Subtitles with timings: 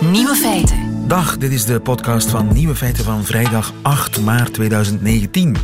[0.00, 1.08] Nieuwe feiten.
[1.08, 5.56] Dag, dit is de podcast van Nieuwe Feiten van vrijdag 8 maart 2019.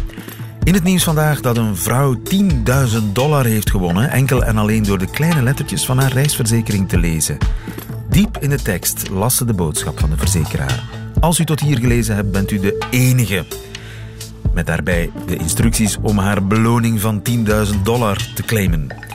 [0.62, 4.98] In het nieuws vandaag dat een vrouw 10.000 dollar heeft gewonnen, enkel en alleen door
[4.98, 7.39] de kleine lettertjes van haar reisverzekering te lezen.
[8.09, 10.85] Diep in de tekst las ze de boodschap van de verzekeraar.
[11.21, 13.45] Als u tot hier gelezen hebt, bent u de enige.
[14.55, 19.12] Met daarbij de instructies om haar beloning van 10.000 dollar te claimen.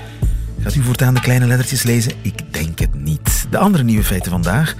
[0.59, 2.11] Gaat u voortaan de kleine lettertjes lezen?
[2.21, 3.47] Ik denk het niet.
[3.49, 4.75] De andere nieuwe feiten vandaag.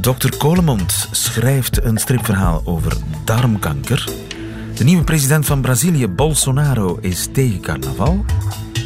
[0.00, 0.28] Dr.
[0.38, 2.92] Colemond schrijft een stripverhaal over
[3.24, 4.08] darmkanker.
[4.74, 8.24] De nieuwe president van Brazilië, Bolsonaro, is tegen carnaval.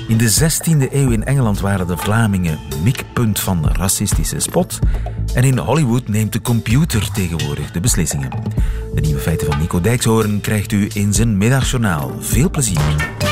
[0.08, 4.78] In de 16e eeuw in Engeland waren de Vlamingen mikpunt van racistische spot.
[5.34, 8.30] En in Hollywood neemt de computer tegenwoordig de beslissingen.
[8.94, 12.16] De nieuwe feiten van Nico Dijkshoorn krijgt u in zijn middagjournaal.
[12.20, 13.31] Veel plezier.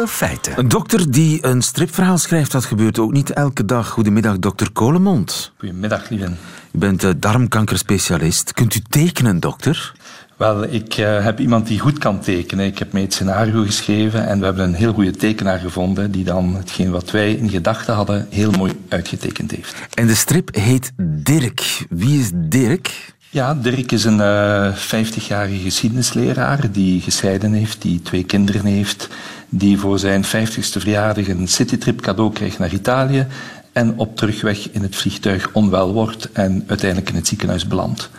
[0.00, 0.58] Nieuwe feiten.
[0.58, 3.88] Een dokter die een stripverhaal schrijft, dat gebeurt ook niet elke dag.
[3.88, 5.52] Goedemiddag, dokter Kolemond.
[5.58, 6.30] Goedemiddag, lieve.
[6.72, 8.52] U bent de darmkankerspecialist.
[8.52, 9.92] Kunt u tekenen, dokter?
[10.36, 12.66] Wel, ik uh, heb iemand die goed kan tekenen.
[12.66, 16.24] Ik heb mee het scenario geschreven en we hebben een heel goede tekenaar gevonden die
[16.24, 19.74] dan hetgeen wat wij in gedachten hadden heel mooi uitgetekend heeft.
[19.94, 21.86] En de strip heet Dirk.
[21.88, 23.14] Wie is Dirk?
[23.32, 29.08] Ja, Dirk is een uh, eh, 50-jarige geschiedenisleraar die gescheiden heeft, die twee kinderen heeft,
[29.50, 33.26] die voor zijn 50ste verjaardag een citytrip cadeau kreeg naar Italië
[33.72, 38.10] en op terugweg in het vliegtuig onwel wordt en uiteindelijk in het ziekenhuis belandt.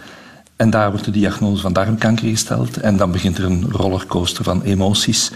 [0.55, 2.77] En daar wordt de diagnose van darmkanker gesteld.
[2.77, 5.29] En dan begint er een rollercoaster van emoties.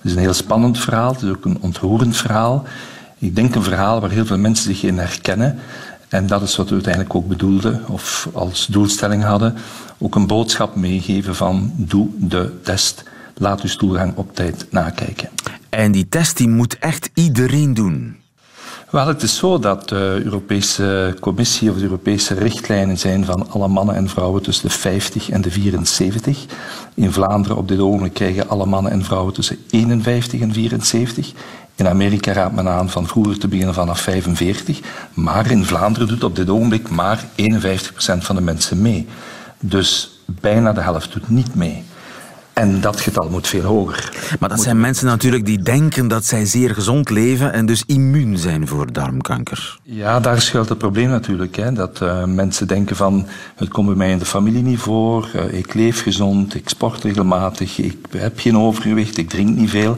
[0.00, 1.12] Het is een heel spannend verhaal.
[1.12, 2.64] Het is ook een ontroerend verhaal.
[3.18, 5.58] Ik denk een verhaal waar heel veel mensen zich in herkennen.
[6.08, 9.54] En dat is wat we uiteindelijk ook bedoelden, of als doelstelling hadden.
[9.98, 13.04] Ook een boodschap meegeven van doe de test.
[13.40, 15.28] Laat uw stoelgang op tijd nakijken.
[15.68, 18.16] En die test die moet echt iedereen doen.
[18.90, 23.68] Wel, het is zo dat de Europese Commissie of de Europese richtlijnen zijn van alle
[23.68, 26.46] mannen en vrouwen tussen de 50 en de 74.
[26.94, 31.32] In Vlaanderen op dit ogenblik krijgen alle mannen en vrouwen tussen 51 en 74.
[31.74, 34.80] In Amerika raadt men aan van vroeger te beginnen vanaf 45.
[35.14, 37.24] Maar in Vlaanderen doet op dit ogenblik maar 51%
[38.18, 39.06] van de mensen mee.
[39.60, 41.84] Dus bijna de helft doet niet mee.
[42.60, 44.36] En dat getal moet veel hoger.
[44.40, 48.38] Maar dat zijn mensen natuurlijk die denken dat zij zeer gezond leven en dus immuun
[48.38, 49.78] zijn voor darmkanker.
[49.82, 51.56] Ja, daar schuilt het probleem natuurlijk.
[51.56, 51.72] Hè.
[51.72, 55.52] Dat uh, mensen denken van, het komt bij mij in de familie niet voor, uh,
[55.52, 59.96] ik leef gezond, ik sport regelmatig, ik heb geen overgewicht, ik drink niet veel.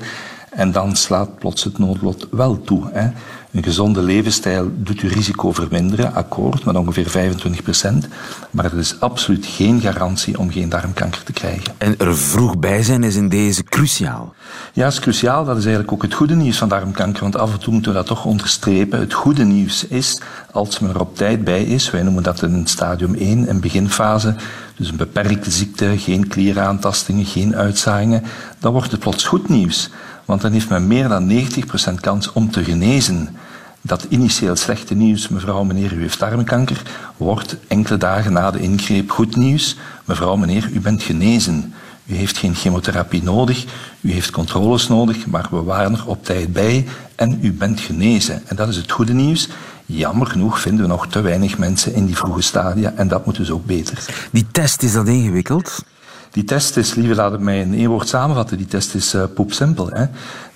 [0.55, 2.91] En dan slaat plots het noodlot wel toe.
[2.93, 3.11] Hè.
[3.53, 8.09] Een gezonde levensstijl doet uw risico verminderen, akkoord, met ongeveer 25 procent.
[8.51, 11.75] Maar het is absoluut geen garantie om geen darmkanker te krijgen.
[11.79, 14.35] En er vroeg bij zijn is in deze cruciaal.
[14.73, 15.45] Ja, is cruciaal.
[15.45, 17.23] Dat is eigenlijk ook het goede nieuws van darmkanker.
[17.23, 19.01] Want af en toe moeten we dat toch onderstrepen.
[19.01, 20.21] Het goede nieuws is,
[20.53, 24.35] als men er op tijd bij is, wij noemen dat in stadium 1, een beginfase,
[24.77, 28.23] dus een beperkte ziekte, geen klieraantastingen, geen uitzaaiingen,
[28.59, 29.91] dan wordt het plots goed nieuws.
[30.25, 33.37] Want dan heeft men meer dan 90% kans om te genezen.
[33.81, 36.83] Dat initieel slechte nieuws, mevrouw, meneer, u heeft darmkanker,
[37.17, 39.77] wordt enkele dagen na de ingreep goed nieuws.
[40.05, 41.75] Mevrouw, meneer, u bent genezen.
[42.07, 43.65] U heeft geen chemotherapie nodig,
[44.01, 48.43] u heeft controles nodig, maar we waren er op tijd bij en u bent genezen.
[48.47, 49.49] En dat is het goede nieuws.
[49.87, 53.37] Jammer genoeg vinden we nog te weinig mensen in die vroege stadia en dat moet
[53.37, 54.05] dus ook beter.
[54.31, 55.85] Die test, is dat ingewikkeld?
[56.33, 59.23] Die test is, lieve, laat het mij in één woord samenvatten, die test is uh,
[59.35, 59.91] poepsimpel.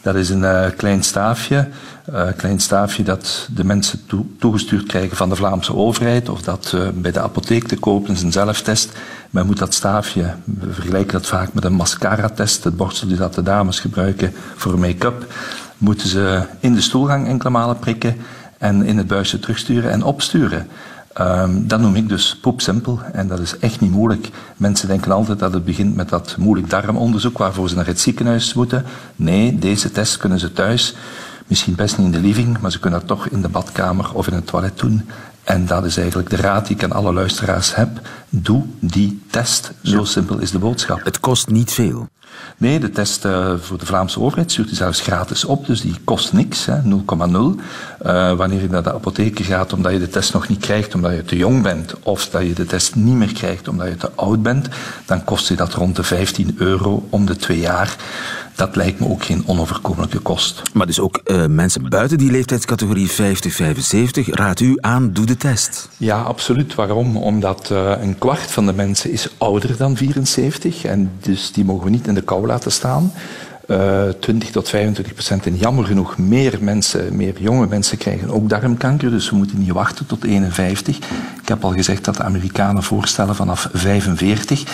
[0.03, 1.69] Dat is een uh, klein staafje,
[2.11, 6.77] uh, klein staafje dat de mensen toe, toegestuurd krijgen van de Vlaamse overheid, of dat
[6.95, 8.93] bij de apotheek te kopen is een zelftest.
[9.31, 13.43] Men moet dat staafje, we vergelijken dat vaak met een mascara-test, het borstel dat de
[13.43, 15.35] dames gebruiken voor make-up,
[15.79, 18.17] moeten ze in de stoelgang enkele malen prikken
[18.59, 20.67] en in het buisje terugsturen en opsturen.
[21.21, 24.31] Um, dat noem ik dus poepsimpel en dat is echt niet moeilijk.
[24.57, 28.55] Mensen denken altijd dat het begint met dat moeilijk darmonderzoek waarvoor ze naar het ziekenhuis
[28.55, 28.85] moeten.
[29.17, 30.95] Nee, deze test kunnen ze thuis,
[31.47, 34.27] misschien best niet in de living, maar ze kunnen dat toch in de badkamer of
[34.27, 35.09] in het toilet doen.
[35.45, 38.01] En dat is eigenlijk de raad die ik aan alle luisteraars heb.
[38.29, 39.73] Doe die test.
[39.83, 41.05] Zo simpel is de boodschap.
[41.05, 42.09] Het kost niet veel.
[42.57, 45.95] Nee, de test uh, voor de Vlaamse overheid stuurt die zelfs gratis op, dus die
[46.05, 46.73] kost niks, 0,0.
[48.07, 51.13] Uh, wanneer je naar de apotheek gaat omdat je de test nog niet krijgt omdat
[51.13, 54.11] je te jong bent, of dat je de test niet meer krijgt omdat je te
[54.15, 54.69] oud bent,
[55.07, 57.97] dan kost je dat rond de 15 euro om de twee jaar
[58.57, 60.63] dat lijkt me ook geen onoverkomelijke kost.
[60.73, 63.15] Maar dus ook uh, mensen buiten die leeftijdscategorie 50-75,
[64.25, 65.89] raad u aan, doe de test.
[65.97, 66.75] Ja, absoluut.
[66.75, 67.17] Waarom?
[67.17, 71.85] Omdat uh, een kwart van de mensen is ouder dan 74 en dus die mogen
[71.85, 73.13] we niet in de kou laten staan.
[74.21, 75.47] 20 tot 25 procent.
[75.47, 79.11] En jammer genoeg, meer mensen, meer jonge mensen krijgen ook darmkanker.
[79.11, 80.97] Dus we moeten niet wachten tot 51.
[81.43, 84.65] Ik heb al gezegd dat de Amerikanen voorstellen vanaf 45.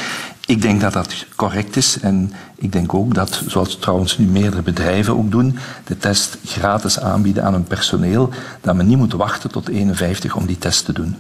[0.47, 2.01] Ik denk dat dat correct is.
[2.01, 7.01] En ik denk ook dat, zoals trouwens nu meerdere bedrijven ook doen, de test gratis
[7.01, 8.31] aanbieden aan hun personeel.
[8.61, 11.17] Dat men niet moet wachten tot 51 om die test te doen.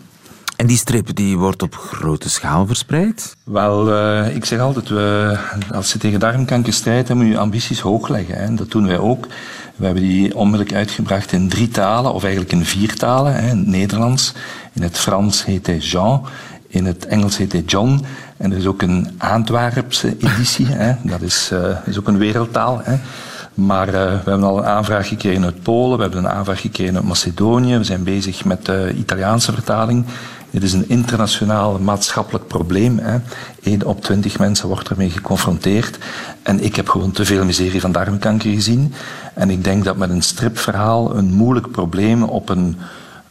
[0.56, 3.36] En die strip die wordt op grote schaal verspreid?
[3.44, 5.38] Wel, uh, ik zeg altijd, we,
[5.72, 8.34] als je tegen darmkanker strijdt, dan moet je ambities hoog leggen.
[8.34, 8.54] Hè.
[8.54, 9.26] Dat doen wij ook.
[9.76, 13.34] We hebben die onmiddellijk uitgebracht in drie talen, of eigenlijk in vier talen.
[13.34, 13.50] Hè.
[13.50, 14.32] In het Nederlands,
[14.72, 16.26] in het Frans heet hij Jean,
[16.69, 18.04] in het Engels heet hij John.
[18.43, 20.94] En er is ook een Antwerpse editie, hè.
[21.03, 22.81] Dat is, uh, is ook een wereldtaal.
[22.83, 22.97] Hè.
[23.55, 26.94] Maar uh, we hebben al een aanvraag gekregen uit Polen, we hebben een aanvraag gekregen
[26.94, 27.77] uit Macedonië.
[27.77, 30.05] We zijn bezig met de Italiaanse vertaling.
[30.50, 32.99] Het is een internationaal maatschappelijk probleem.
[32.99, 33.19] Hè.
[33.62, 35.99] 1 op 20 mensen wordt ermee geconfronteerd.
[36.43, 38.94] En ik heb gewoon te veel miserie van darmkanker gezien.
[39.35, 42.77] En ik denk dat met een stripverhaal een moeilijk probleem op een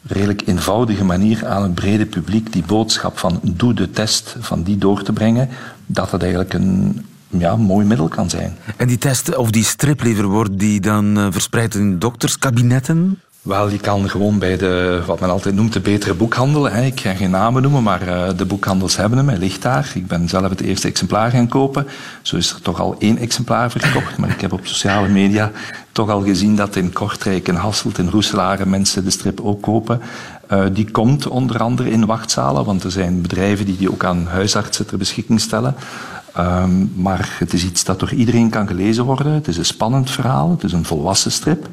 [0.01, 4.77] redelijk eenvoudige manier aan het brede publiek die boodschap van doe de test, van die
[4.77, 5.49] door te brengen,
[5.85, 8.57] dat dat eigenlijk een ja, mooi middel kan zijn.
[8.77, 13.19] En die test, of die strip liever, wordt die dan uh, verspreid in dokterskabinetten?
[13.41, 16.69] Wel, die kan gewoon bij de, wat men altijd noemt, de betere boekhandel.
[16.69, 16.85] Hè.
[16.85, 19.27] Ik ga geen namen noemen, maar uh, de boekhandels hebben hem.
[19.27, 19.91] Hij ligt daar.
[19.93, 21.87] Ik ben zelf het eerste exemplaar gaan kopen.
[22.21, 24.17] Zo is er toch al één exemplaar verkocht.
[24.17, 25.51] Maar ik heb op sociale media
[25.91, 30.01] toch al gezien dat in Kortrijk, in Hasselt, in Roeselare mensen de strip ook kopen.
[30.51, 34.27] Uh, die komt onder andere in wachtzalen, want er zijn bedrijven die die ook aan
[34.27, 35.75] huisartsen ter beschikking stellen.
[36.37, 39.31] Um, maar het is iets dat door iedereen kan gelezen worden.
[39.31, 40.51] Het is een spannend verhaal.
[40.51, 41.67] Het is een volwassen strip.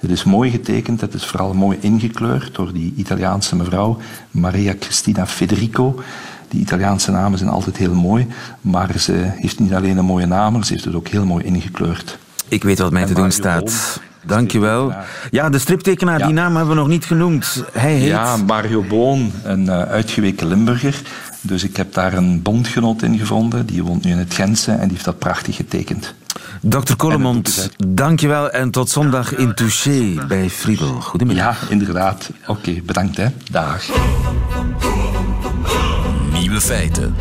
[0.00, 3.98] Het is mooi getekend, het is vooral mooi ingekleurd door die Italiaanse mevrouw
[4.30, 6.02] Maria Cristina Federico.
[6.48, 8.26] Die Italiaanse namen zijn altijd heel mooi,
[8.60, 12.18] maar ze heeft niet alleen een mooie naam, ze heeft het ook heel mooi ingekleurd.
[12.48, 14.00] Ik weet wat mij te doen staat.
[14.26, 14.92] Dankjewel.
[15.30, 16.26] Ja, de striptekenaar, ja.
[16.26, 17.64] die naam hebben we nog niet genoemd.
[17.72, 18.08] Hij heet...
[18.08, 21.02] Ja, Mario Boon, een uh, uitgeweken Limburger.
[21.40, 23.66] Dus ik heb daar een bondgenoot in gevonden.
[23.66, 26.14] Die woont nu in het Gentse en die heeft dat prachtig getekend.
[26.60, 26.96] Dr.
[26.96, 31.00] Collemond, dankjewel en tot zondag in Touché bij Friedel.
[31.00, 31.60] Goedemiddag.
[31.62, 32.30] Ja, inderdaad.
[32.46, 33.26] Oké, okay, bedankt hè.
[33.50, 33.84] Dag.
[36.32, 37.14] Nieuwe feiten.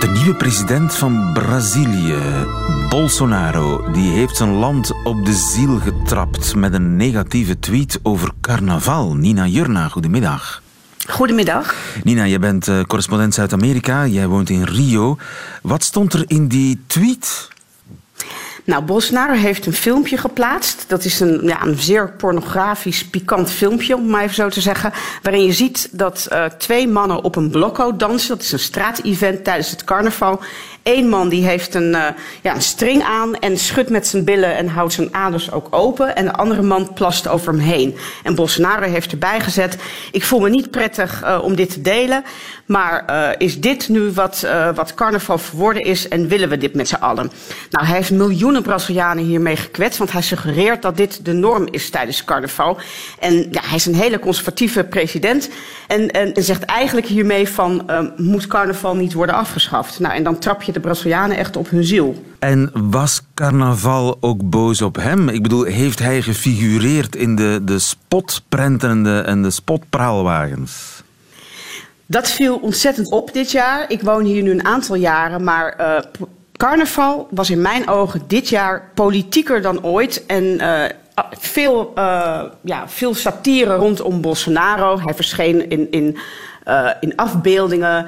[0.00, 2.18] De nieuwe president van Brazilië,
[2.88, 9.14] Bolsonaro, die heeft zijn land op de ziel getrapt met een negatieve tweet over carnaval.
[9.14, 10.62] Nina Jurna, goedemiddag.
[11.08, 11.74] Goedemiddag.
[12.02, 14.06] Nina, je bent uh, correspondent Zuid-Amerika.
[14.06, 15.18] Jij woont in Rio.
[15.62, 17.48] Wat stond er in die tweet?
[18.64, 20.84] Nou, Bolsonaro heeft een filmpje geplaatst.
[20.88, 24.92] Dat is een, ja, een zeer pornografisch, pikant filmpje, om maar even zo te zeggen.
[25.22, 28.28] Waarin je ziet dat uh, twee mannen op een blokko dansen.
[28.28, 30.40] Dat is een straatevent tijdens het carnaval.
[30.84, 32.06] Eén man die heeft een, uh,
[32.42, 36.16] ja, een string aan en schudt met zijn billen en houdt zijn aders ook open.
[36.16, 37.96] En de andere man plast over hem heen.
[38.22, 39.76] En Bolsonaro heeft erbij gezet:
[40.12, 42.24] Ik voel me niet prettig uh, om dit te delen.
[42.66, 46.88] Maar uh, is dit nu wat, wat carnaval verworden is en willen we dit met
[46.88, 47.30] z'n allen?
[47.70, 51.90] Nou, hij heeft miljoenen Brazilianen hiermee gekwetst, want hij suggereert dat dit de norm is
[51.90, 52.78] tijdens carnaval.
[53.18, 55.50] En ja, hij is een hele conservatieve president
[55.86, 59.98] en, en, zegt eigenlijk hiermee van moet carnaval niet worden afgeschaft.
[59.98, 62.22] Nou, en dan trap je de Brazilianen echt op hun ziel.
[62.38, 65.28] En was carnaval ook boos op hem?
[65.28, 71.03] Ik bedoel, heeft hij gefigureerd in de, de spotprenten en de, en de spotpraalwagens?
[72.06, 73.84] Dat viel ontzettend op dit jaar.
[73.90, 75.96] Ik woon hier nu een aantal jaren, maar uh,
[76.56, 80.26] carnaval was in mijn ogen dit jaar politieker dan ooit.
[80.26, 80.82] En uh,
[81.30, 85.00] veel, uh, ja, veel satire rondom Bolsonaro.
[85.00, 86.18] Hij verscheen in, in,
[87.00, 88.06] in afbeeldingen.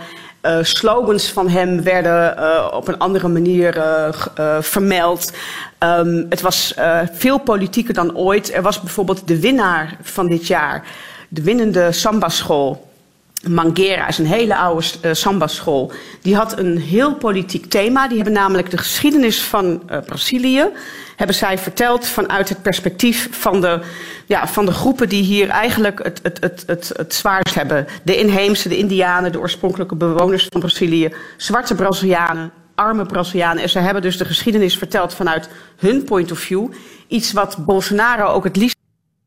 [0.61, 3.85] Slogans van hem werden op een andere manier
[4.61, 5.33] vermeld.
[5.79, 6.75] Um, het was
[7.12, 8.55] veel politieker dan ooit.
[8.55, 10.85] Er was bijvoorbeeld de winnaar van dit jaar,
[11.29, 12.86] de winnende samba-school.
[13.49, 15.93] Manguera is een hele oude uh, samba-school.
[16.23, 18.09] Die had een heel politiek thema.
[18.09, 20.65] Die hebben namelijk de geschiedenis van uh, Brazilië
[21.17, 23.81] hebben zij verteld vanuit het perspectief van de,
[24.26, 27.87] ja, van de groepen die hier eigenlijk het, het, het, het, het zwaarst hebben.
[28.05, 33.62] De inheemse, de Indianen, de oorspronkelijke bewoners van Brazilië, zwarte Brazilianen, arme Brazilianen.
[33.62, 36.73] En ze hebben dus de geschiedenis verteld vanuit hun point of view.
[37.07, 38.76] Iets wat Bolsonaro ook het liefst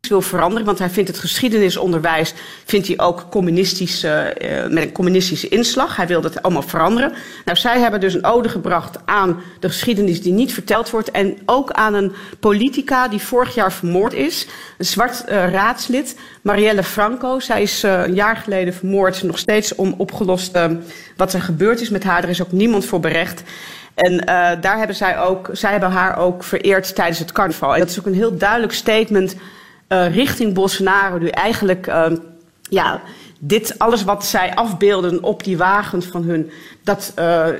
[0.09, 0.65] wil veranderen.
[0.65, 2.33] Want hij vindt het geschiedenisonderwijs
[2.65, 4.23] vindt hij ook communistisch, uh,
[4.69, 5.95] met een communistische inslag.
[5.95, 7.13] Hij wil dat allemaal veranderen.
[7.45, 11.11] Nou, zij hebben dus een ode gebracht aan de geschiedenis die niet verteld wordt.
[11.11, 14.47] En ook aan een politica die vorig jaar vermoord is.
[14.77, 17.39] Een zwart uh, raadslid, Marielle Franco.
[17.39, 19.23] Zij is een jaar geleden vermoord.
[19.23, 20.57] Nog steeds om opgelost
[21.15, 22.23] wat er gebeurd is met haar.
[22.23, 23.43] Er is ook niemand voor berecht.
[23.93, 24.17] En
[24.61, 27.73] daar hebben zij ook, zij hebben haar ook vereerd tijdens het carnaval.
[27.73, 29.35] En dat is ook een heel duidelijk statement
[29.89, 32.05] uh, richting Bolsonaro, die eigenlijk, uh,
[32.69, 33.01] ja,
[33.39, 36.51] dit, alles wat zij afbeelden op die wagens van hun,
[36.83, 37.13] dat,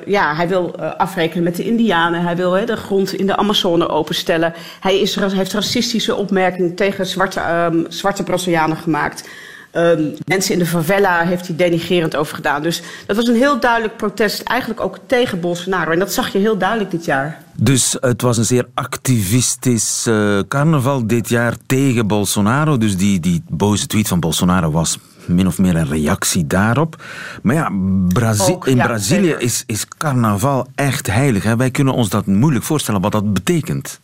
[0.06, 4.54] ja, hij wil afrekenen met de Indianen, hij wil de grond in de Amazone openstellen.
[4.80, 9.30] Hij is, heeft racistische opmerkingen tegen zwarte, um, zwarte Brazilianen gemaakt.
[9.76, 12.62] Um, mensen in de favela heeft hij denigerend over gedaan.
[12.62, 15.92] Dus dat was een heel duidelijk protest, eigenlijk ook tegen Bolsonaro.
[15.92, 17.42] En dat zag je heel duidelijk dit jaar.
[17.56, 22.78] Dus het was een zeer activistisch uh, carnaval dit jaar tegen Bolsonaro.
[22.78, 27.04] Dus die, die boze tweet van Bolsonaro was min of meer een reactie daarop.
[27.42, 27.72] Maar ja,
[28.08, 31.44] Brazi Ook, in ja, Brazilië is, is carnaval echt heilig.
[31.44, 31.56] Hè?
[31.56, 34.00] Wij kunnen ons dat moeilijk voorstellen wat dat betekent.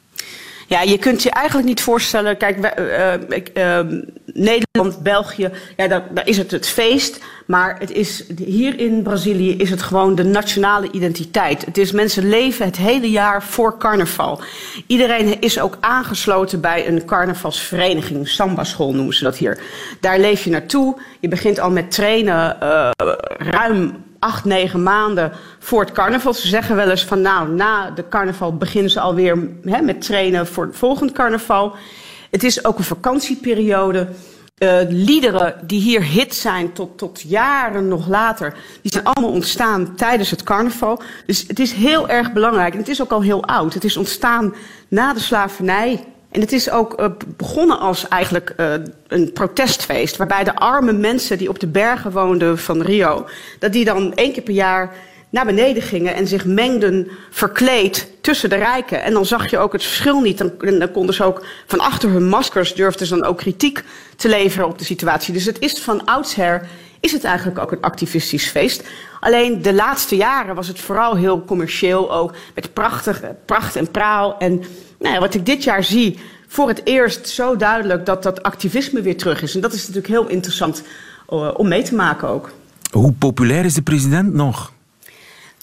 [0.67, 2.37] Ja, je kunt je eigenlijk niet voorstellen.
[2.37, 3.13] Kijk, uh,
[3.53, 3.79] uh,
[4.33, 7.23] Nederland, België, ja, daar, daar, is het het feest.
[7.45, 11.65] Maar het is, hier in Brazilië is het gewoon de nationale identiteit.
[11.65, 14.41] Het is mensen leven het hele jaar voor carnaval.
[14.87, 18.27] Iedereen is ook aangesloten bij een carnavalsvereniging.
[18.27, 19.59] Samba school noemen ze dat hier.
[19.99, 20.97] Daar leef je naartoe.
[21.19, 22.89] Je begint al met trainen uh,
[23.37, 26.33] ruim acht, negen maanden voor het carnaval.
[26.33, 30.47] Ze zeggen wel eens van nou, na de carnaval beginnen ze alweer hè, met trainen
[30.47, 31.75] voor het volgende carnaval.
[32.31, 34.07] Het is ook een vakantieperiode.
[34.57, 39.95] Uh, liederen die hier hit zijn tot, tot jaren nog later, die zijn allemaal ontstaan
[39.95, 41.01] tijdens het carnaval.
[41.25, 42.73] Dus het is heel erg belangrijk.
[42.73, 43.73] En het is ook al heel oud.
[43.73, 44.55] Het is ontstaan
[44.87, 46.05] na de slavernij
[46.35, 47.05] en het is ook uh,
[47.37, 48.73] begonnen als eigenlijk uh,
[49.07, 50.17] een protestfeest.
[50.17, 53.27] Waarbij de arme mensen die op de bergen woonden van Rio.
[53.59, 54.93] dat die dan één keer per jaar
[55.29, 59.03] naar beneden gingen en zich mengden verkleed tussen de rijken.
[59.03, 60.37] En dan zag je ook het verschil niet.
[60.37, 63.83] Dan, dan konden ze ook van achter hun maskers durfden ze dan ook kritiek
[64.15, 65.33] te leveren op de situatie.
[65.33, 66.67] Dus het is van oudsher
[67.05, 68.83] is het eigenlijk ook een activistisch feest.
[69.19, 72.33] Alleen de laatste jaren was het vooral heel commercieel ook.
[72.55, 74.37] Met prachtig, pracht en praal.
[74.37, 74.63] En
[74.99, 79.17] nou wat ik dit jaar zie, voor het eerst zo duidelijk dat dat activisme weer
[79.17, 79.55] terug is.
[79.55, 80.83] En dat is natuurlijk heel interessant
[81.29, 82.51] uh, om mee te maken ook.
[82.91, 84.73] Hoe populair is de president nog?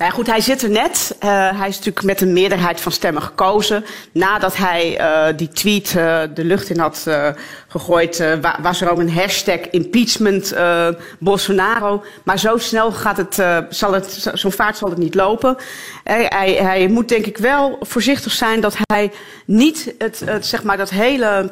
[0.02, 1.16] Nou goed, hij zit er net.
[1.24, 1.28] Uh,
[1.58, 3.84] hij is natuurlijk met een meerderheid van stemmen gekozen.
[4.12, 7.06] Nadat hij uh, die tweet uh, de lucht in had
[7.68, 10.54] gegooid, was er ook een hashtag impeachment
[11.18, 12.04] Bolsonaro.
[12.24, 15.56] Maar zo snel gaat het, zal het, zo'n vaart zal het niet lopen.
[16.04, 19.12] Hij, hij, moet denk ik wel voorzichtig zijn dat hij
[19.46, 21.50] niet het zeg maar, dat hele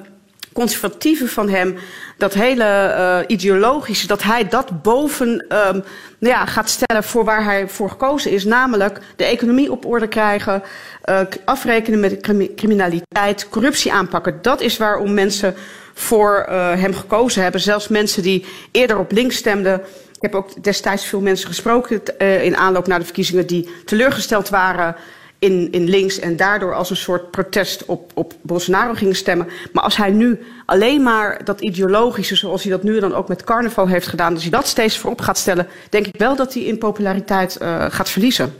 [0.52, 1.76] conservatieve van hem,
[2.16, 5.82] dat hele uh, ideologische, dat hij dat boven um,
[6.18, 8.44] ja, gaat stellen voor waar hij voor gekozen is.
[8.44, 10.62] Namelijk de economie op orde krijgen,
[11.04, 12.20] uh, afrekenen met
[12.56, 14.38] criminaliteit, corruptie aanpakken.
[14.42, 15.54] Dat is waarom mensen
[15.94, 17.60] voor uh, hem gekozen hebben.
[17.60, 19.80] Zelfs mensen die eerder op links stemden.
[20.14, 24.96] Ik heb ook destijds veel mensen gesproken in aanloop naar de verkiezingen die teleurgesteld waren
[25.40, 29.48] in, in links en daardoor als een soort protest op, op Bolsonaro gingen stemmen.
[29.72, 33.44] Maar als hij nu alleen maar dat ideologische, zoals hij dat nu dan ook met
[33.44, 36.62] carnaval heeft gedaan, als hij dat steeds voorop gaat stellen, denk ik wel dat hij
[36.62, 38.54] in populariteit uh, gaat verliezen.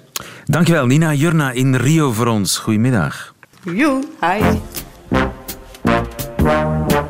[0.45, 2.59] Dankjewel, Nina Jurna in Rio voor ons.
[2.59, 3.35] Goedemiddag.
[3.63, 4.59] Joe, hi.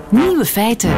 [0.08, 0.92] Nieuwe feiten.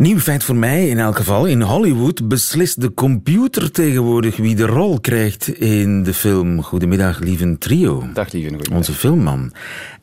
[0.00, 1.46] Nieuw feit voor mij in elk geval.
[1.46, 6.62] In Hollywood beslist de computer tegenwoordig wie de rol krijgt in de film.
[6.62, 8.04] Goedemiddag, lieve trio.
[8.12, 8.56] Dag, lieve.
[8.72, 9.52] Onze filmman.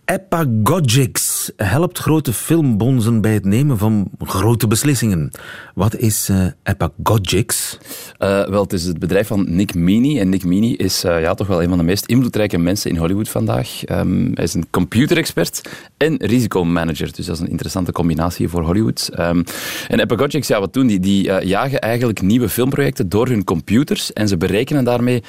[0.07, 5.31] Epagogics helpt grote filmbonzen bij het nemen van grote beslissingen.
[5.73, 7.77] Wat is uh, Epagogics?
[8.19, 10.19] Uh, wel, het is het bedrijf van Nick Meaney.
[10.19, 12.97] En Nick Meaney is uh, ja, toch wel een van de meest invloedrijke mensen in
[12.97, 13.81] Hollywood vandaag.
[13.91, 17.13] Um, hij is een computerexpert en risicomanager.
[17.13, 19.09] Dus dat is een interessante combinatie voor Hollywood.
[19.19, 19.43] Um,
[19.87, 20.99] en Epagogics, ja, wat doen die?
[20.99, 24.13] Die jagen eigenlijk nieuwe filmprojecten door hun computers.
[24.13, 25.23] En ze berekenen daarmee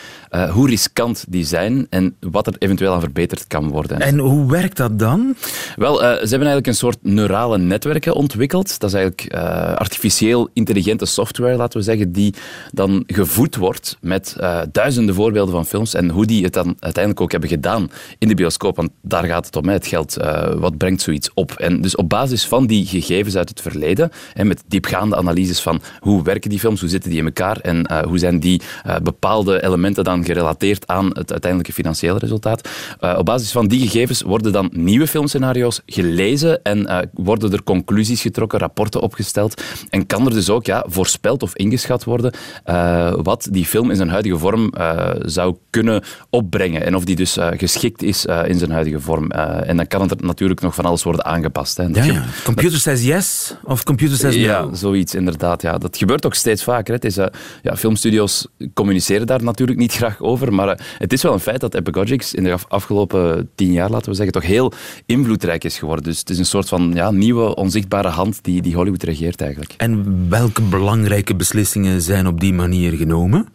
[0.50, 4.00] hoe riskant die zijn en wat er eventueel aan verbeterd kan worden.
[4.00, 5.34] En hoe werkt dat dan?
[5.76, 8.80] Wel, uh, ze hebben eigenlijk een soort neurale netwerken ontwikkeld.
[8.80, 9.40] Dat is eigenlijk uh,
[9.74, 12.34] artificieel intelligente software, laten we zeggen, die
[12.72, 17.20] dan gevoed wordt met uh, duizenden voorbeelden van films en hoe die het dan uiteindelijk
[17.20, 18.76] ook hebben gedaan in de bioscoop.
[18.76, 20.16] Want daar gaat het om, het geld.
[20.56, 21.52] wat brengt zoiets op?
[21.52, 25.80] En dus op basis van die gegevens uit het verleden, en met diepgaande analyses van
[25.98, 28.60] hoe werken die films, hoe zitten die in elkaar en hoe zijn die
[29.02, 32.68] bepaalde elementen dan gerelateerd aan het uiteindelijke financiële resultaat.
[33.16, 37.62] op basis van die gegevens worden dan dan nieuwe filmscenario's gelezen en uh, worden er
[37.62, 39.62] conclusies getrokken, rapporten opgesteld.
[39.90, 42.32] En kan er dus ook ja, voorspeld of ingeschat worden
[42.66, 46.84] uh, wat die film in zijn huidige vorm uh, zou kunnen opbrengen.
[46.84, 49.30] En of die dus geschikt is in zijn huidige vorm.
[49.30, 51.76] en dan kan er natuurlijk nog van alles worden aangepast.
[51.76, 51.82] Hè.
[51.82, 52.24] Ja, ja.
[52.44, 54.40] Computer says yes of computer says no.
[54.40, 55.62] Ja, zoiets inderdaad.
[55.62, 55.78] Ja.
[55.78, 56.94] Dat gebeurt ook steeds vaker.
[56.94, 57.14] Het is,
[57.62, 61.74] ja, filmstudio's communiceren daar natuurlijk niet graag over, maar het is wel een feit dat
[61.74, 64.72] Epagogix in de afgelopen tien jaar, laten we zeggen, toch heel
[65.06, 66.04] invloedrijk is geworden.
[66.04, 69.74] Dus het is een soort van ja, nieuwe, onzichtbare hand die, die Hollywood regeert eigenlijk.
[69.76, 73.48] En welke belangrijke beslissingen zijn op die manier genomen?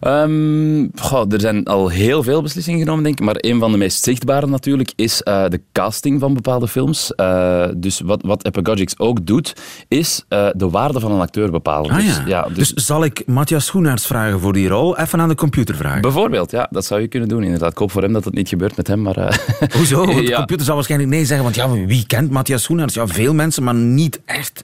[0.00, 3.24] Um, goh, er zijn al heel veel beslissingen genomen, denk ik.
[3.24, 7.12] Maar een van de meest zichtbare natuurlijk is uh, de casting van bepaalde films.
[7.16, 9.52] Uh, dus wat, wat ook doet,
[9.88, 11.90] is uh, de waarde van een acteur bepalen.
[11.90, 12.22] Ah, dus, ja.
[12.26, 12.72] ja dus...
[12.72, 12.86] dus...
[12.86, 14.98] zal ik Matthias Schoenaerts vragen voor die rol?
[14.98, 16.00] Even aan de computer vragen.
[16.00, 16.68] Bijvoorbeeld, ja.
[16.70, 17.70] Dat zou je kunnen doen, inderdaad.
[17.70, 19.40] Ik hoop voor hem dat het niet gebeurt met hem, maar...
[19.76, 20.06] Hoezo?
[20.26, 21.44] De computer zal waarschijnlijk nee zeggen.
[21.44, 22.94] Want ja, wie kent Matthias Schoenaerts?
[22.94, 24.62] Ja, veel mensen, maar niet echt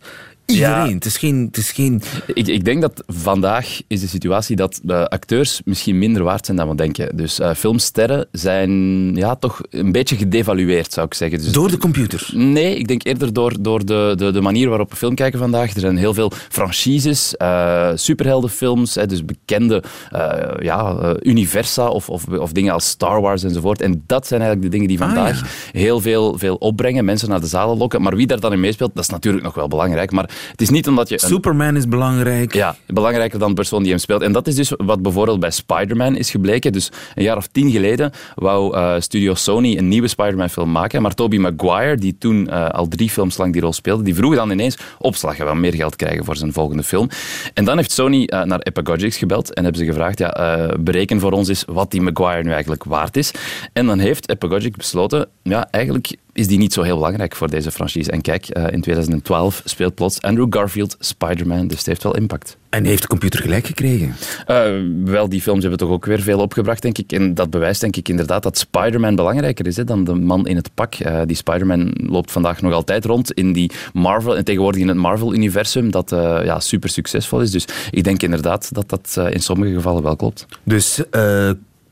[0.53, 0.89] Iedereen.
[0.89, 0.95] Ja.
[0.95, 1.45] Het is geen...
[1.47, 2.03] Het is geen...
[2.35, 6.57] Ik, ik denk dat vandaag is de situatie dat de acteurs misschien minder waard zijn
[6.57, 7.17] dan we denken.
[7.17, 8.71] Dus uh, filmsterren zijn
[9.15, 11.39] ja, toch een beetje gedevalueerd, zou ik zeggen.
[11.39, 12.31] Dus door de computer?
[12.33, 15.75] Nee, ik denk eerder door, door de, de, de manier waarop we film kijken vandaag.
[15.75, 19.83] Er zijn heel veel franchises, uh, superheldenfilms, hè, dus bekende
[20.13, 23.81] uh, ja, universa of, of, of dingen als Star Wars enzovoort.
[23.81, 27.41] En dat zijn eigenlijk de dingen die ah, vandaag heel veel, veel opbrengen, mensen naar
[27.41, 28.03] de zalen lokken.
[28.03, 30.11] Maar wie daar dan in meespeelt, dat is natuurlijk nog wel belangrijk.
[30.11, 31.19] Maar het is niet omdat je...
[31.19, 32.55] Superman is belangrijk.
[32.55, 34.23] Ja, belangrijker dan de persoon die hem speelt.
[34.23, 36.73] En dat is dus wat bijvoorbeeld bij Spider-Man is gebleken.
[36.73, 41.03] Dus een jaar of tien geleden wou uh, Studio Sony een nieuwe Spider-Man film maken.
[41.03, 44.35] Maar Tobey Maguire, die toen uh, al drie films lang die rol speelde, die vroeg
[44.35, 45.37] dan ineens opslag.
[45.37, 47.09] Hij wil meer geld krijgen voor zijn volgende film.
[47.55, 51.33] En dan heeft Sony uh, naar Epagogix gebeld en hebben ze gevraagd, ja, bereken voor
[51.33, 53.31] ons eens wat die Maguire nu eigenlijk waard is.
[53.73, 57.71] En dan heeft Epagogix besloten, ja, eigenlijk is die niet zo heel belangrijk voor deze
[57.71, 58.11] franchise.
[58.11, 62.57] En kijk, uh, in 2012 speelt plots Andrew Garfield Spider-Man, dus het heeft wel impact.
[62.69, 64.15] En heeft de computer gelijk gekregen?
[64.47, 64.65] Uh,
[65.05, 67.13] wel, die films hebben toch ook weer veel opgebracht, denk ik.
[67.13, 70.57] En dat bewijst denk ik inderdaad dat Spider-Man belangrijker is hè, dan de man in
[70.57, 70.95] het pak.
[70.99, 74.97] Uh, die Spider-Man loopt vandaag nog altijd rond in die Marvel, en tegenwoordig in het
[74.97, 76.11] Marvel-universum, dat
[76.45, 77.51] ja, super succesvol is.
[77.51, 80.47] Dus ik denk inderdaad dat dat in sommige gevallen wel klopt.
[80.63, 81.03] Dus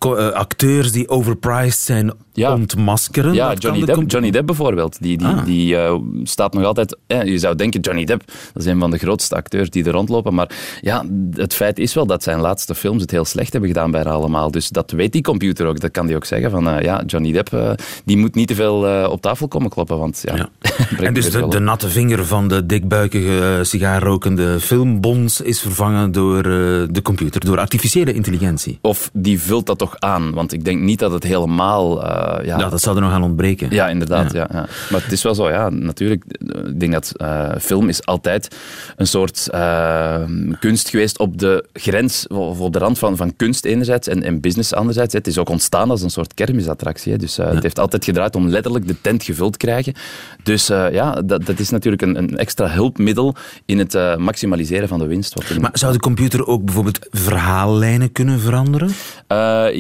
[0.09, 2.55] acteurs die overpriced zijn ja.
[2.55, 3.35] ontmaskeren.
[3.35, 4.97] Ja, Johnny Depp, Johnny Depp bijvoorbeeld.
[5.01, 5.45] Die, die, ah.
[5.45, 6.97] die uh, staat nog altijd...
[7.07, 9.93] Eh, je zou denken, Johnny Depp, dat is een van de grootste acteurs die er
[9.93, 10.35] rondlopen.
[10.35, 13.91] Maar ja, het feit is wel dat zijn laatste films het heel slecht hebben gedaan
[13.91, 14.51] bij allemaal.
[14.51, 15.81] Dus dat weet die computer ook.
[15.81, 16.51] Dat kan die ook zeggen.
[16.51, 17.71] Van, uh, ja, Johnny Depp, uh,
[18.05, 19.99] die moet niet te veel op tafel komen kloppen.
[19.99, 20.49] Want, ja, ja.
[21.07, 27.01] en dus de, de, natte vinger van de dikbuikige, sigaarrokende filmbons is vervangen door de
[27.03, 28.79] computer, door artificiële intelligentie.
[28.81, 30.33] Of die vult dat toch aan.
[30.33, 32.59] Want ik denk niet dat het helemaal uh, ja.
[32.59, 33.71] ja, dat zou er nog aan ontbreken.
[33.71, 34.33] Ja, inderdaad.
[34.33, 34.49] Ja.
[34.53, 34.67] ja.
[34.91, 36.25] Maar het is wel zo, ja, natuurlijk.
[36.67, 38.57] Ik denk dat uh, film is altijd
[38.97, 40.23] een soort uh,
[40.61, 44.41] kunst geweest op de grens, of op de rand van, van kunst enerzijds en, en
[44.41, 45.15] business anderzijds.
[45.15, 47.17] Het is ook ontstaan als een soort kermisattractie.
[47.17, 49.95] Dus het heeft altijd gedraaid om letterlijk de tent gevuld te krijgen.
[50.43, 55.07] Dus ja, dat, dat is natuurlijk een, een extra hulpmiddel in het maximaliseren van de
[55.07, 55.35] winst.
[55.35, 58.91] Wat maar zou de computer ook bijvoorbeeld verhaallijnen kunnen veranderen?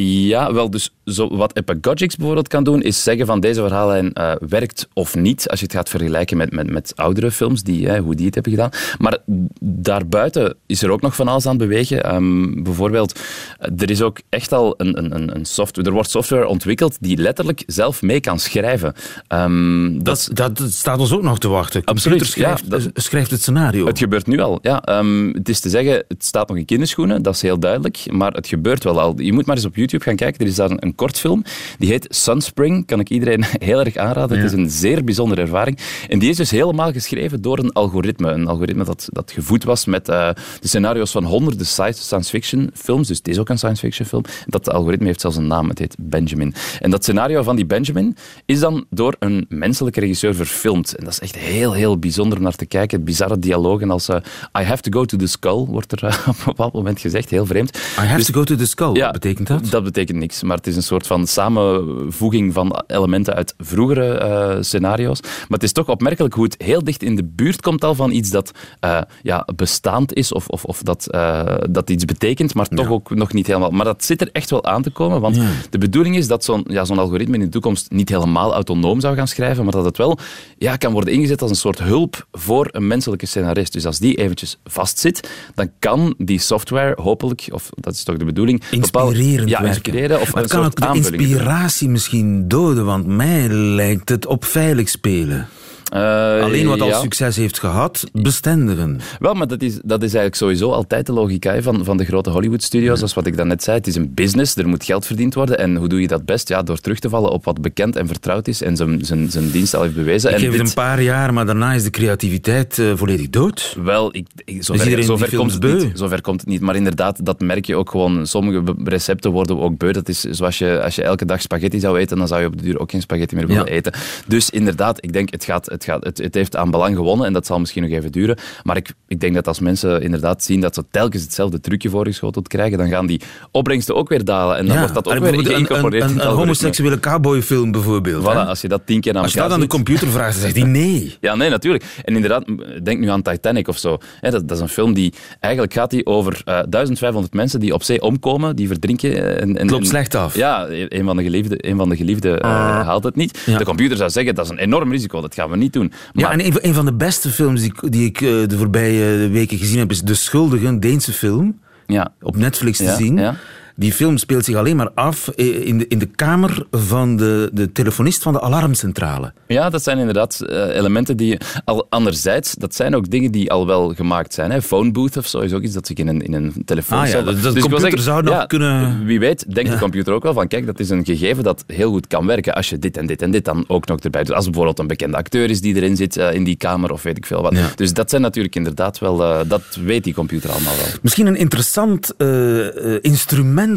[0.02, 4.32] Ja, wel, dus zo, wat Epagogix bijvoorbeeld kan doen, is zeggen van deze verhaallijn uh,
[4.48, 8.14] werkt of niet, als je het gaat vergelijken met, met, met oudere films, die, hoe
[8.14, 8.70] die het hebben gedaan.
[8.98, 9.18] Maar
[9.60, 12.14] daarbuiten is er ook nog van alles aan het bewegen.
[12.14, 13.20] Um, bijvoorbeeld,
[13.58, 17.62] er is ook echt al een, een, een software, er wordt software ontwikkeld die letterlijk
[17.66, 18.94] zelf mee kan schrijven.
[19.28, 21.84] Um, dat, dat, dat, staat ons ook nog te wachten.
[21.84, 22.26] Absoluut.
[22.26, 23.86] Schrijft, ja, dat, schrijft het scenario.
[23.86, 24.98] Het gebeurt nu al, ja.
[24.98, 28.32] Um, het is te zeggen, het staat nog in kinderschoenen, dat is heel duidelijk, maar
[28.32, 29.20] het gebeurt wel al.
[29.20, 31.42] Je moet maar eens op YouTube gaan kijken, er is daar een, een kortfilm,
[31.78, 34.36] die heet Sunspring, kan ik iedereen heel erg aanraden.
[34.36, 35.78] Het is een zeer bijzondere ervaring.
[36.08, 38.30] En die is dus helemaal geschreven door een algoritme.
[38.30, 43.08] Een algoritme dat, dat gevoed was met uh, de scenario's van honderden science fiction films.
[43.08, 44.24] Dus het is ook een science fiction film.
[44.46, 45.68] Dat algoritme heeft zelfs een naam.
[45.68, 46.54] Het heet Benjamin.
[46.80, 50.94] En dat scenario van die Benjamin is dan door een menselijke regisseur verfilmd.
[50.94, 53.04] En dat is echt heel, heel bijzonder om naar te kijken.
[53.04, 54.16] Bizarre dialogen als uh,
[54.58, 57.30] I have to go to the skull, wordt er uh, op een bepaald moment gezegd.
[57.30, 57.76] Heel vreemd.
[57.76, 59.70] I have dus to go to the skull, ja, wat betekent dat?
[59.70, 64.20] Dat betekent niks, maar het is een soort van samenvoeging van elementen uit vroegere
[64.56, 65.20] uh, scenario's.
[65.20, 68.10] Maar het is toch opmerkelijk hoe het heel dicht in de buurt komt al van
[68.10, 68.50] iets dat
[68.84, 73.14] uh, ja, bestaand is of, of, of dat, uh, dat iets betekent, maar toch ook
[73.14, 73.70] nog niet helemaal.
[73.70, 75.50] Maar dat zit er echt wel aan te komen, want ja.
[75.70, 79.16] de bedoeling is dat zo'n ja, zo'n algoritme in de toekomst niet helemaal autonoom zou
[79.16, 80.18] gaan schrijven, maar dat het wel
[80.58, 83.72] ja, kan worden ingezet als een soort hulp voor een menselijke scenarist.
[83.72, 88.24] Dus als die eventjes vastzit, dan kan die software hopelijk, of dat is toch de
[88.24, 92.84] bedoeling, inspirerend, bepaalde, ja, inspireren of Maar een het kan ook de inspiratie misschien doden,
[92.84, 95.48] want mij lijkt het op veilig spelen.
[95.90, 97.00] Eh, Alleen wat al ja.
[97.00, 99.00] succes heeft gehad, bestendigen.
[99.18, 102.30] Wel, maar dat is, dat is eigenlijk sowieso altijd de logica van, van de grote
[102.30, 102.96] Hollywood-studio's.
[102.96, 105.58] Zoals wat ik daarnet zei, het is een business, er moet geld verdiend worden.
[105.58, 106.48] En hoe doe je dat best?
[106.48, 109.50] Ja, door terug te vallen op wat bekend en vertrouwd is en zijn, zijn, zijn
[109.50, 110.28] dienst al heeft bewezen.
[110.30, 113.30] Ik en geef het dit- een paar jaar, maar daarna is de creativiteit eh, volledig
[113.30, 113.76] dood.
[113.82, 116.60] Wel, ik, ik, zover, zover, komt het niet, zover komt het niet.
[116.60, 118.26] Maar inderdaad, dat merk je ook gewoon.
[118.26, 119.92] Sommige recepten worden ook beu.
[119.92, 122.56] Dat is zoals je, als je elke dag spaghetti zou eten, dan zou je op
[122.56, 123.70] de duur ook geen spaghetti meer willen Ja.
[123.72, 123.92] eten.
[124.26, 127.32] Dus inderdaad, ik denk, het, gaat, het, gaat, het, het heeft aan belang gewonnen en
[127.32, 128.36] dat zal misschien nog even duren.
[128.62, 132.48] Maar ik, ik denk dat als mensen inderdaad zien dat ze telkens hetzelfde trucje voorgeschoteld
[132.48, 134.56] krijgen, dan gaan die opbrengsten ook weer dalen.
[134.56, 136.40] En dan wordt dat ook weer een, geïncorporeerd een, een, een algoritme.
[136.42, 138.22] homoseksuele cowboyfilm bijvoorbeeld.
[138.24, 140.42] Voilà, als je dat tien keer aan Als je dat aan de computer vraagt, dan
[140.42, 141.16] zegt hij nee.
[141.20, 141.84] ja, nee, natuurlijk.
[142.04, 142.44] En inderdaad,
[142.82, 143.98] denk nu aan Titanic of zo.
[144.20, 145.12] Dat, dat is een film die...
[145.40, 149.12] Eigenlijk gaat die over eh 1500 mensen die op zee omkomen, die verdrinken.
[149.14, 150.34] eh, En, en, en- slecht af.
[150.36, 152.50] Ja, een van de geliefden, een van de geliefden eh,
[152.86, 153.38] haalt het niet.
[153.46, 153.58] Ja.
[153.58, 155.92] De computer zou zeggen, dat is een enorm risico, dat gaan we niet doen.
[156.12, 158.28] Maar Ja, en een, van- een van de beste films die, ik- die ik eh,
[158.28, 161.60] de voorbije weken gezien heb, is De Schuldigen, een Deense film.
[161.86, 163.16] ja, Op Netflix te Ja, zien.
[163.16, 163.34] ja.
[163.80, 167.50] Die film speelt zich alleen maar af eh, in de, in de kamer van de,
[167.52, 169.32] de telefonist van de alarmcentrale.
[169.46, 171.38] ja, dat zijn inderdaad eh, elementen die...
[171.64, 174.50] Al, anderzijds, dat zijn ook dingen die al wel gemaakt zijn.
[174.50, 174.62] Hè.
[174.62, 176.98] Phone booth of zo is ook iets dat zich in een, in een telefoon...
[176.98, 180.22] Ah ja, dat- dat Dus computer zou nog kunnen- Wie weet, denkt de computer ook
[180.22, 182.96] wel van, kijk, dat is een gegeven dat heel goed kan werken als je dit
[182.96, 184.34] en dit en dit dan ook nog erbij doet.
[184.36, 187.16] Als bijvoorbeeld een bekende acteur is die erin zit eh, in die kamer of weet
[187.16, 187.52] ik veel wat.
[187.56, 187.66] Ja.
[187.76, 189.16] Dus dat zijn natuurlijk inderdaad wel...
[189.48, 190.86] dat weet die computer allemaal wel.
[191.02, 192.26] Misschien een interessant eh,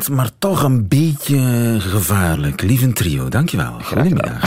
[0.10, 2.62] maar toch een beetje gevaarlijk.
[2.62, 3.79] Lieve trio, dankjewel.
[3.84, 4.41] Goedemiddag.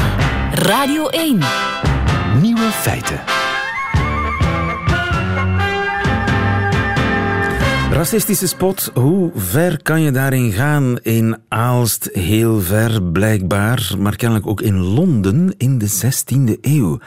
[0.53, 1.39] Radio 1.
[2.41, 3.21] Nieuwe feiten.
[7.91, 10.99] Racistische spot, hoe ver kan je daarin gaan?
[11.03, 16.99] In Aalst heel ver, blijkbaar, maar kennelijk ook in Londen in de 16e eeuw.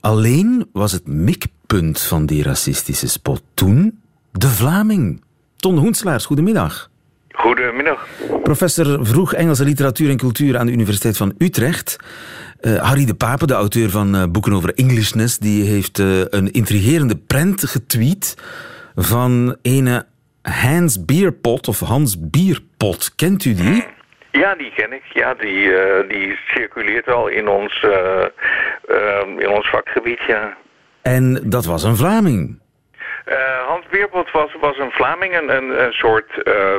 [0.00, 3.98] Alleen was het mikpunt van die racistische spot toen
[4.32, 5.22] de Vlaming.
[5.56, 6.90] Ton Hoenslaers, goedemiddag.
[7.38, 8.06] Goedemiddag.
[8.42, 11.96] Professor vroeg Engelse literatuur en cultuur aan de Universiteit van Utrecht.
[12.60, 16.50] Eh, Harry de Pape, de auteur van eh, boeken over Englishness, die heeft eh, een
[16.52, 18.34] intrigerende prent getweet
[18.94, 20.06] van ene
[20.42, 23.14] Hans Bierpot of Hans Bierpot.
[23.14, 23.84] Kent u die?
[24.30, 25.04] Ja, die ken ik.
[25.12, 25.72] Ja, die,
[26.08, 27.86] die circuleert wel in ons,
[29.38, 30.56] in ons vakgebied, ja.
[31.02, 32.58] En dat was een Vlaming.
[33.28, 36.76] Eh, Hans Beerpot was, was een Vlaming, een, een, een soort, eh,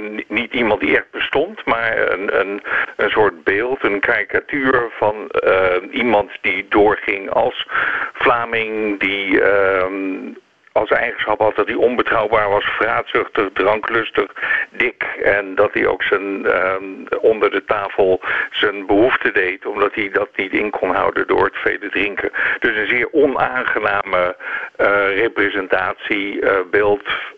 [0.00, 2.62] niet- niet iemand die echt bestond, maar een, een,
[2.96, 7.66] een soort beeld, een karikatuur van eh, iemand die doorging als
[8.12, 10.32] Vlaming, die ehm,
[10.74, 14.32] als eigenschap had dat hij onbetrouwbaar was, vraatzuchtig, dranklustig,
[14.76, 15.02] dik.
[15.22, 16.84] En dat hij ook zijn, ehm,
[17.20, 21.56] onder de tafel zijn behoefte deed, omdat hij dat niet in kon houden door het
[21.56, 22.30] vele drinken.
[22.58, 24.36] Dus een zeer onaangename
[24.76, 26.52] eh, representatie, eh,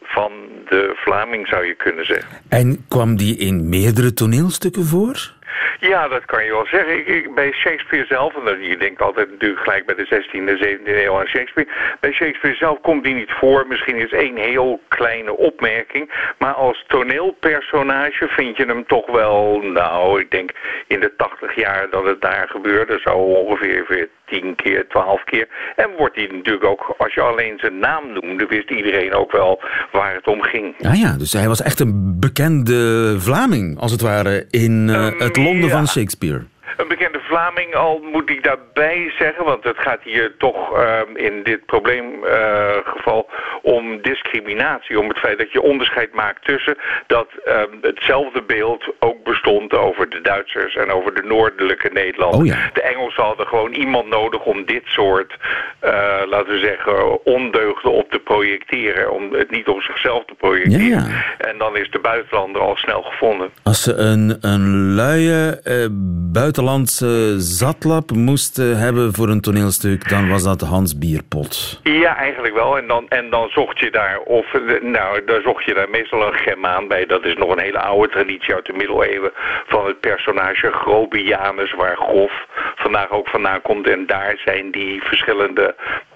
[0.02, 0.32] van
[0.68, 2.38] de Vlaming zou je kunnen zeggen.
[2.48, 5.35] En kwam die in meerdere toneelstukken voor?
[5.80, 6.98] Ja, dat kan je wel zeggen.
[6.98, 11.04] Ik, ik- bij Shakespeare zelf, en je denkt altijd natuurlijk gelijk bij de 16e, 17e
[11.04, 11.70] eeuw aan Shakespeare.
[12.00, 13.66] Bij Shakespeare zelf komt die niet voor.
[13.68, 16.10] Misschien is één heel kleine opmerking.
[16.38, 20.50] Maar als toneelpersonage vind je hem toch wel, nou, ik denk
[20.86, 25.48] in de 80 jaar dat het daar gebeurde, zo ongeveer weer 10 keer, 12 keer.
[25.76, 29.60] En wordt hij natuurlijk ook, als je alleen zijn naam noemde, wist iedereen ook wel
[29.92, 30.74] waar het om ging.
[30.78, 35.36] Ja, ja, dus hij was echt een bekende Vlaming, als het ware, in eh, het
[35.36, 35.65] Londen.
[35.70, 36.44] Van Shakespeare.
[36.76, 41.42] Een bekende Vlaming, al moet ik daarbij zeggen, want het gaat hier toch ehm, in
[41.42, 43.28] dit probleemgeval
[43.62, 45.00] om discriminatie.
[45.00, 50.10] Om het feit dat je onderscheid maakt tussen dat ehm, hetzelfde beeld ook bestond over
[50.10, 52.40] de Duitsers en over de noordelijke Nederlanden.
[52.40, 52.70] Oh ja.
[52.72, 55.36] De Engelsen hadden gewoon iemand nodig om dit soort,
[55.78, 55.90] eh,
[56.26, 59.12] laten we zeggen, ondeugden op te projecteren.
[59.12, 61.08] Om het niet op zichzelf te projecteren.
[61.08, 61.24] Ja.
[61.38, 63.50] En dan is de buitenlander al snel gevonden.
[63.62, 65.86] Als ze een, een luie eh,
[66.32, 71.80] buitenlandse zatlap moesten hebben voor een toneelstuk, dan was dat Hans Bierpot.
[71.82, 72.78] Ja, eigenlijk wel.
[72.78, 76.26] En dan, en dan zocht je daar, of eh, nou, daar zocht je daar meestal
[76.26, 77.06] een Germaan bij.
[77.06, 79.30] Dat is nog een hele oude traditie uit de middeleeuwen
[79.66, 82.32] van het personage Grobianus, waar grof
[82.76, 83.88] vandaag ook vandaan komt.
[83.88, 85.74] En daar zijn die verschillende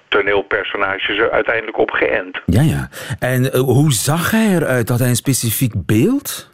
[0.08, 2.40] toneelpersonages er uiteindelijk op geënt.
[2.46, 2.88] Ja, ja.
[3.18, 4.88] En eh, hoe zag hij eruit?
[4.88, 6.50] Had hij een specifiek beeld?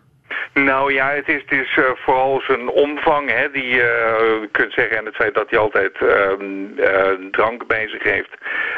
[0.52, 4.72] Nou ja, het is, het is uh, vooral zijn omvang hè, die uh, je kunt
[4.72, 8.30] zeggen en het feit dat hij altijd uh, drank bij zich heeft.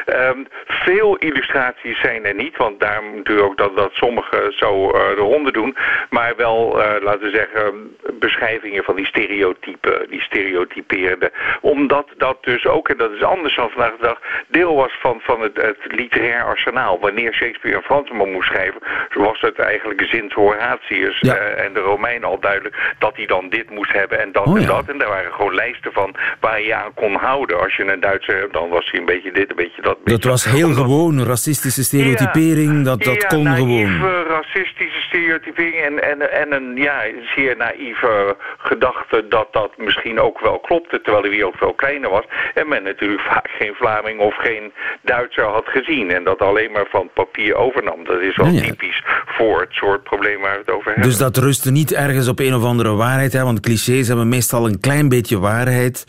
[0.07, 5.15] Um, veel illustraties zijn er niet, want daar natuurlijk ook dat, dat sommigen zo de
[5.15, 5.77] ronde doen.
[6.11, 11.33] Maar wel, laten we zeggen, beschrijvingen van die stereotypen, die stereotypeerde.
[11.61, 15.21] Omdat dat dus ook, en dat is anders dan vandaag de dag, deel was van,
[15.21, 17.01] van het, het literair arsenaal.
[17.01, 18.81] Wanneer Shakespeare een Fransman moest schrijven,
[19.15, 21.21] was het eigenlijk Zins Horatius
[21.57, 24.61] en de Romein al duidelijk dat hij dan dit moest hebben en dat Oh, en
[24.61, 24.67] ja.
[24.67, 24.89] dat.
[24.89, 27.61] En daar waren gewoon lijsten van waar je aan kon houden.
[27.61, 29.99] Als je een Duitser hebt, dan was hij een beetje dit, een beetje dat.
[30.05, 34.01] Dat was heel gewoon, racistische stereotypering, dat, dat ja, kon gewoon.
[34.29, 37.01] racistische stereotypering en, en, en een ja,
[37.37, 42.25] zeer naïeve gedachte dat dat misschien ook wel klopte, terwijl de wereld veel kleiner was.
[42.55, 46.87] En men natuurlijk vaak geen Vlaming of geen Duitser had gezien en dat alleen maar
[46.91, 48.05] van papier overnam.
[48.05, 48.61] Dat is wel Ja, ja.
[48.67, 51.09] typisch voor het soort probleem waar we het over hebben.
[51.09, 54.67] Dus dat rustte niet ergens op een of andere waarheid, hè, want clichés hebben meestal
[54.67, 56.05] een klein beetje waarheid.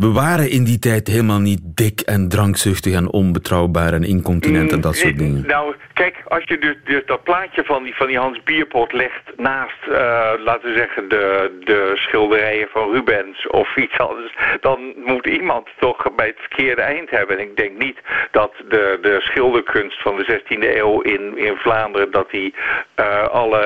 [0.00, 4.80] We waren in die tijd helemaal niet dik en drankzuchtig en onbetrouwbaar en incontinent en
[4.80, 5.46] dat soort Mm, dingen.
[5.46, 9.22] Nou, kijk, als je dus, dus dat plaatje van die, van die Hans Bierpot legt
[9.36, 15.26] naast, eh, laten we zeggen, de, de schilderijen van Rubens of iets anders, dan moet
[15.26, 17.38] iemand toch bij het verkeerde eind hebben.
[17.38, 17.98] En ik denk niet
[18.30, 22.54] dat de, de schilderkunst van de 16e eeuw in, in Vlaanderen, dat die
[22.94, 23.62] eh, alle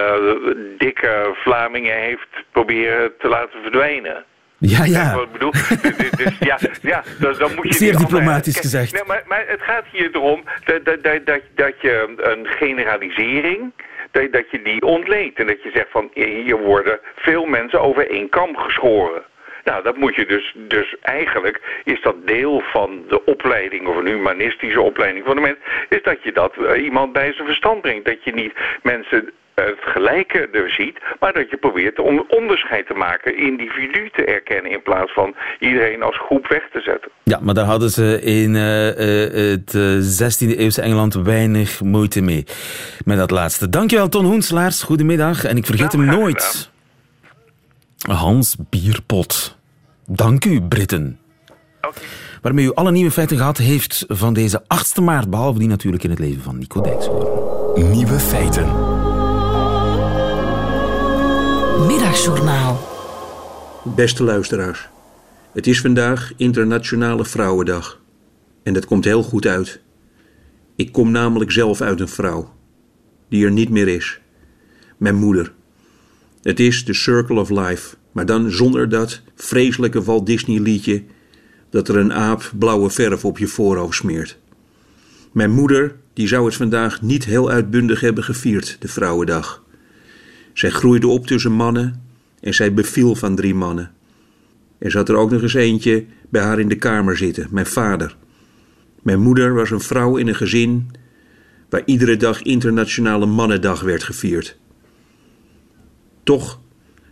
[0.78, 4.24] dikke Vlamingen heeft proberen te laten verdwijnen.
[4.66, 5.14] Ja, ja.
[5.14, 5.50] Wat ik bedoel?
[5.50, 8.92] Dus- dus- dus ja, ja dan, dan moet je Zeer andere- diplomatisch gezegd.
[8.92, 13.72] Nee, maar, maar het gaat hier erom dat, dat, dat, dat, dat je een generalisering,
[14.10, 15.38] dat, dat je die ontleedt.
[15.38, 19.22] En dat je zegt van hier worden veel mensen over één kam geschoren.
[19.64, 24.06] Nou, dat moet je dus, dus eigenlijk is dat deel van de opleiding of een
[24.06, 25.56] humanistische opleiding van de mens,
[25.88, 28.04] is dat je dat eh, iemand bij zijn verstand brengt.
[28.04, 32.94] Dat je niet mensen het gelijke er ziet, maar dat je probeert om onderscheid te
[32.94, 37.10] maken, individu te erkennen in plaats van iedereen als groep weg te zetten.
[37.22, 42.20] Ja, maar daar hadden ze in eh, eh, het eh, 16e eeuwse Engeland weinig moeite
[42.20, 42.44] mee.
[43.04, 43.68] Met dat laatste.
[43.68, 44.82] Dankjewel, Ton Hoenselaars.
[44.82, 45.44] Goedemiddag.
[45.44, 46.70] En ik vergeet Nou, hem nooit.
[47.98, 49.58] Hans Bierpot.
[50.06, 51.18] Dank u, Britten.
[51.80, 52.00] Oké.
[52.42, 55.30] Waarmee u alle nieuwe feiten gehad heeft van deze 8e maart.
[55.30, 57.90] Behalve die natuurlijk in het leven van Nico Dijkshoorn.
[57.90, 58.93] Nieuwe feiten.
[61.78, 62.88] Middagjournaal.
[63.82, 64.88] Beste luisteraars,
[65.52, 68.00] het is vandaag Internationale Vrouwendag.
[68.62, 69.80] En dat komt heel goed uit.
[70.76, 72.52] Ik kom namelijk zelf uit een vrouw,
[73.28, 74.20] die er niet meer is.
[74.96, 75.52] Mijn moeder.
[76.42, 81.02] Het is The Circle of Life, maar dan zonder dat vreselijke Walt Disney liedje
[81.70, 84.38] dat er een aap blauwe verf op je voorhoofd smeert.
[85.32, 89.63] Mijn moeder, die zou het vandaag niet heel uitbundig hebben gevierd, de Vrouwendag.
[90.54, 92.02] Zij groeide op tussen mannen
[92.40, 93.92] en zij beviel van drie mannen.
[94.78, 98.16] Er zat er ook nog eens eentje bij haar in de kamer zitten, mijn vader.
[99.02, 100.90] Mijn moeder was een vrouw in een gezin
[101.68, 104.58] waar iedere dag Internationale Mannendag werd gevierd.
[106.22, 106.60] Toch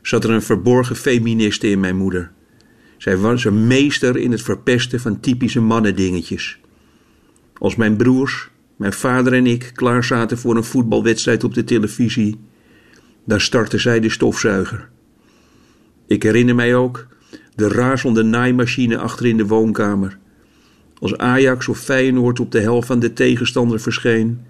[0.03, 2.31] zat er een verborgen feministe in mijn moeder.
[2.97, 6.59] Zij was een meester in het verpesten van typische mannendingetjes.
[7.59, 12.39] Als mijn broers, mijn vader en ik klaar zaten voor een voetbalwedstrijd op de televisie,
[13.25, 14.89] dan startte zij de stofzuiger.
[16.07, 17.07] Ik herinner mij ook
[17.55, 20.19] de razende naaimachine achter in de woonkamer.
[20.99, 24.41] Als Ajax of Feyenoord op de helft van de tegenstander verscheen,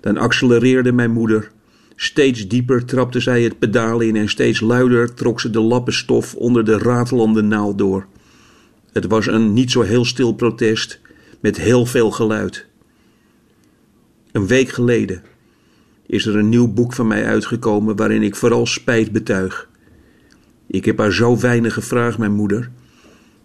[0.00, 1.50] dan accelereerde mijn moeder.
[1.96, 6.34] Steeds dieper trapte zij het pedaal in en steeds luider trok ze de lappen stof
[6.34, 8.06] onder de ratelende naald door.
[8.92, 11.00] Het was een niet zo heel stil protest
[11.40, 12.66] met heel veel geluid.
[14.32, 15.22] Een week geleden
[16.06, 19.68] is er een nieuw boek van mij uitgekomen waarin ik vooral spijt betuig.
[20.66, 22.70] Ik heb haar zo weinig gevraagd, mijn moeder.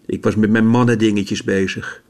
[0.06, 2.02] Ik was met mijn mannendingetjes bezig.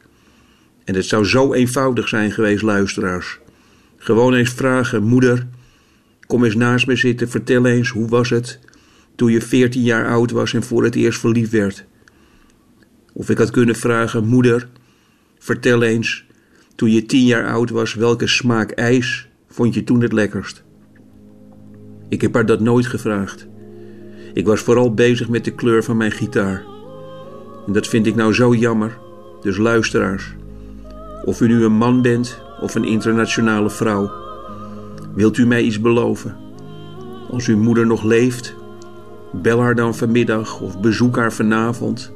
[0.85, 3.39] En het zou zo eenvoudig zijn geweest, luisteraars.
[3.97, 5.47] Gewoon eens vragen, moeder,
[6.27, 8.61] kom eens naast me zitten, vertel eens, hoe was het
[9.15, 11.85] toen je 14 jaar oud was en voor het eerst verliefd werd?
[13.13, 14.69] Of ik had kunnen vragen, moeder,
[15.39, 16.25] vertel eens,
[16.75, 20.65] toen je 10 jaar oud was, welke smaak ijs vond je toen het lekkerst?
[22.09, 23.49] Ik heb haar dat nooit gevraagd.
[24.35, 26.63] Ik was vooral bezig met de kleur van mijn gitaar.
[27.67, 28.99] En dat vind ik nou zo jammer.
[29.41, 30.35] Dus luisteraars,
[31.25, 34.11] of u nu een man bent of een internationale vrouw,
[35.15, 36.37] wilt u mij iets beloven?
[37.31, 38.55] Als uw moeder nog leeft,
[39.33, 42.13] bel haar dan vanmiddag of bezoek haar vanavond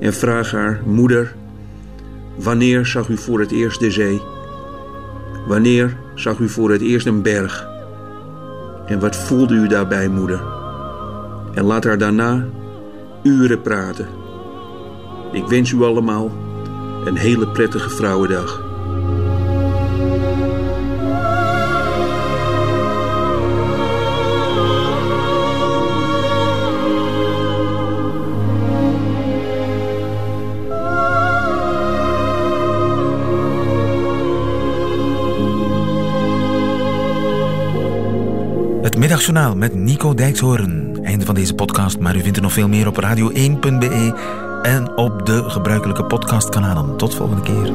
[0.00, 1.34] en vraag haar: Moeder,
[2.36, 4.31] wanneer zag u voor het eerst de zee?
[5.46, 7.66] Wanneer zag u voor het eerst een berg?
[8.86, 10.42] En wat voelde u daarbij, moeder?
[11.54, 12.46] En laat haar daarna
[13.22, 14.06] uren praten.
[15.32, 16.30] Ik wens u allemaal
[17.04, 18.71] een hele prettige Vrouwendag.
[39.02, 40.98] Middagjournaal met Nico Dijkshoorn.
[41.04, 44.18] Einde van deze podcast, maar u vindt er nog veel meer op radio1.be
[44.62, 46.96] en op de gebruikelijke podcastkanalen.
[46.96, 47.72] Tot volgende keer.